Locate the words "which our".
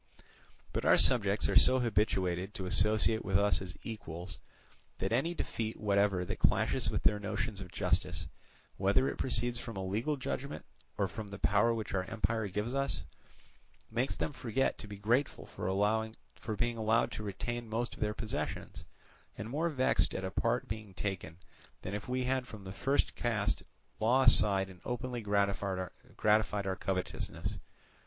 11.71-12.05